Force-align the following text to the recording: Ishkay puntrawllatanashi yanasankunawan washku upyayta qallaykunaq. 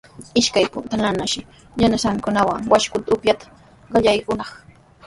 Ishkay 0.39 0.65
puntrawllatanashi 0.73 1.41
yanasankunawan 1.81 2.61
washku 2.71 2.95
upyayta 3.13 3.45
qallaykunaq. 3.91 4.49